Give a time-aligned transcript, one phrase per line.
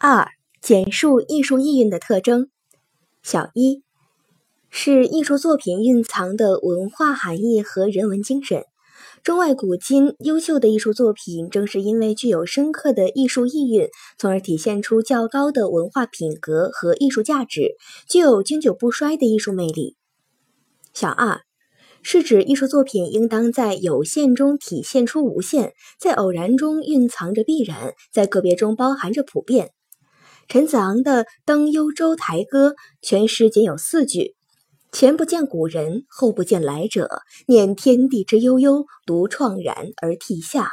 [0.00, 0.28] 二、
[0.62, 2.50] 简述艺术意蕴的特征。
[3.20, 3.82] 小一，
[4.70, 8.62] 是艺术作品蕴藏的文化含义和人文精神。
[9.24, 17.74] 中外古今优秀的艺术作品，正是因为具有深刻的艺术意蕴，从而体现出较高的文化品格和艺术价值，
[18.08, 19.96] 具有经久不衰的艺术魅力。
[20.94, 21.40] 小二。
[22.00, 29.72] 是指艺术作品应当在有限中体现出无限，在偶然中蕴藏着必然，在个别中包含着普遍。
[30.48, 32.70] 陈子昂的《登幽州台歌》
[33.02, 34.34] 全诗仅有四句
[34.90, 40.70] ：“前不见古人，后不见来者，念天地之悠悠，独怆然而涕下。”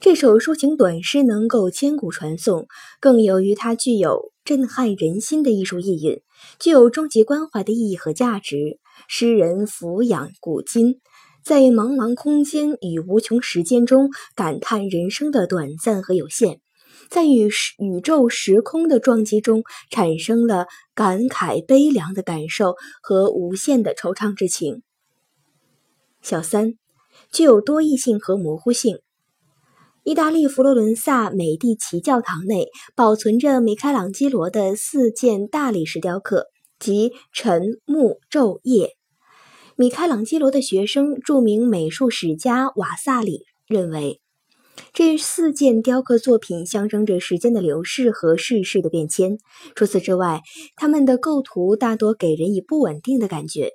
[0.00, 2.66] 这首抒情短诗能够千古传颂，
[2.98, 6.20] 更由于它具有震撼人心的艺术意蕴，
[6.58, 8.80] 具有终极关怀的意义和价值。
[9.06, 10.96] 诗人俯仰古今，
[11.44, 16.60] 在茫茫空间与无穷时间中感叹人生的短暂和有限，
[17.10, 17.48] 在与
[17.78, 24.82] 宇宙时空的撞击中产生了感慨悲凉的感受和无限的惆怅之情。
[26.22, 26.74] 小三，
[27.32, 28.98] 具有多义性和模糊性。
[30.04, 36.46] 意大利佛罗伦萨美第奇教堂内保存着米开朗基罗的四件大理石雕刻。
[36.78, 38.94] 即晨、暮、昼、夜。
[39.74, 44.20] 米开朗基罗的学生、著名美术史家瓦萨里认为，
[44.92, 49.38] 这四件雕刻作品象征着时间的流逝和世事的变迁。
[49.74, 50.42] 除此之外，
[50.76, 53.72] 他们的构图大多给人以不稳定的感觉，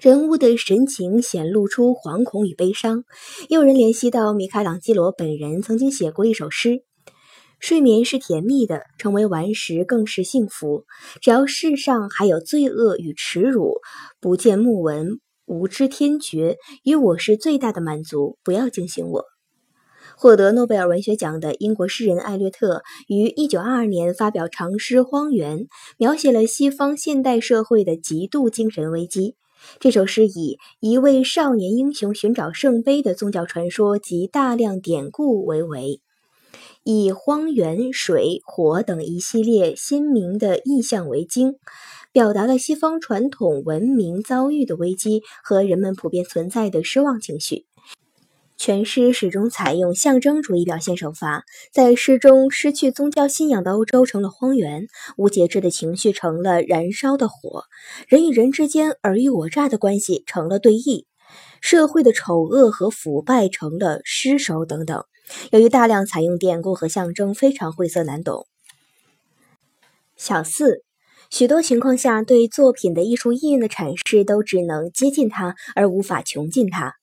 [0.00, 3.04] 人物的神情显露出惶恐与悲伤。
[3.48, 6.82] 也有人联系到米开朗基罗本人曾经写过一首诗。
[7.60, 10.84] 睡眠是甜蜜的，成为顽石更是幸福。
[11.22, 13.80] 只要世上还有罪恶与耻辱，
[14.20, 18.36] 不见木纹，无知天绝，与我是最大的满足。
[18.44, 19.33] 不要惊醒我。
[20.16, 25.60] 获得诺贝尔文学奖的英国诗人艾略特于1922年发表长诗《荒原》，
[25.98, 29.34] 描写了西方现代社会的极度精神危机。
[29.80, 36.00] 这首诗以一位少年英雄寻找圣杯的宗教传说及大量典故为围。
[36.82, 41.54] 以荒原、水、火等一系列鲜明的意象为经，
[42.12, 47.64] 表达了西方传统文明遭遇的危机和人们普遍存在的失望情绪。
[48.64, 54.86] 全诗始终采用象征主义表现手法，在诗中，失去宗教信仰的欧洲成了荒原，
[55.18, 57.64] 无节制的情绪成了燃烧的火，
[58.08, 61.04] 人与人之间尔虞我诈的关系成了对弈，
[61.60, 65.04] 社会的丑恶和腐败成了尸首等等。
[65.50, 68.46] 由于大量采用典故和象征，非常晦涩难懂。
[70.16, 70.84] 小四，
[71.28, 76.94] 许多情况下，对作品的艺术意蕴的阐释都只能接近它，而无法穷尽它。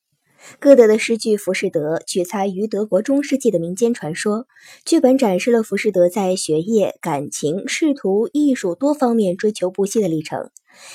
[0.59, 4.47] 歌德的诗句《浮士德》取材于德国中世纪的民间传说，
[4.85, 10.49] 剧本展示了浮士德在学业、感情、仕途、艺术多方面追求不懈的历程。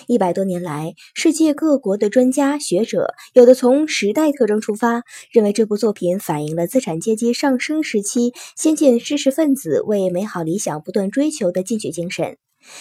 [0.07, 12.37] 一百多年来，世界各国的专家学者，有的从时代特征出发，认为这部作品反映了资产阶级上升时期先进知识分子为美好理想不断追求的进取精神；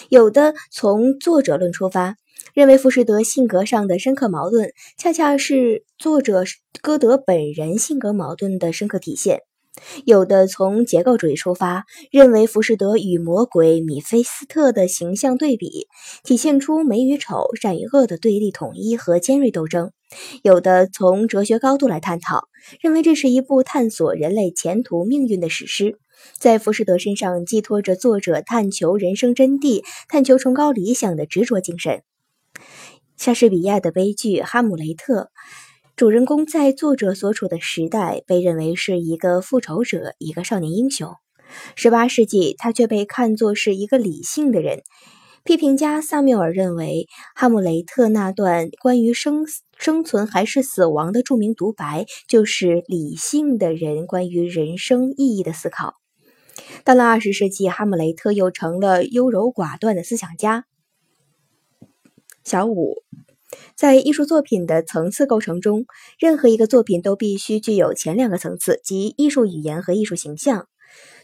[0.08, 2.16] 有的从作者论出发。
[2.54, 6.44] 认为浮士德性格上的深刻矛盾，恰恰是作者
[6.82, 9.40] 歌德本人性格矛盾的深刻体现。
[10.06, 15.86] 有的从结构主义出发，认为浮士德与魔鬼米菲斯特的形象对比，
[16.24, 19.90] 体现出美与丑、善与恶的对立统一和尖锐斗争。
[20.42, 22.44] 有的从哲学高度来探讨，
[22.80, 25.98] 认为这是一部探索人类前途命运的史诗，
[26.38, 32.00] 在浮士德身上寄托着作者探求人生真谛、探求崇高理想的执着精神。
[33.16, 35.22] 莎士比亚的悲剧《哈姆雷特》，
[35.96, 41.14] 主人公在作者所处的时代被认为是一个复仇者，一个少年英雄。
[41.76, 44.82] 十八世纪，他却被看作是一个理性的人。
[45.44, 49.46] 批评家萨缪尔认为，哈姆雷特那段关于生
[49.78, 55.94] 生存还是死亡的著名独白，就是理性的人关于人生意义的思考。
[56.84, 60.66] 到了二十世纪，哈姆雷特又成了优柔寡断的思想家。
[62.46, 63.02] 小五，
[63.74, 65.84] 在艺术作品的层次构成中，
[66.16, 70.68] 任何一个作品都必须具有前两个层次，即艺术语言和艺术形象。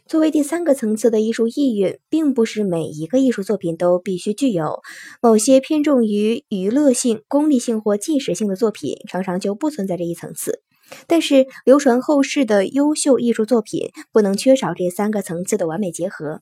[0.04, 4.80] 作为第三个层次的艺术意蕴，并不是每一个艺术作品都必须具有。
[5.20, 10.60] 某些偏重于娱乐性、功利性或纪实性的作品，常常就不存在这一层次。
[11.06, 16.40] 但是，流传后世的优秀艺术作品不能缺少这三个层次的完美结合。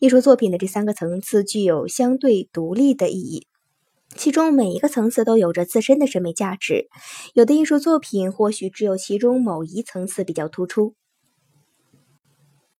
[0.00, 3.46] 艺术作品的这三个层次具有相对独立的意义。
[4.16, 6.88] 其中每一个层次都有着自身的审美价值，
[7.34, 10.94] 有的艺术作品或许只有其中某一层次比较突出。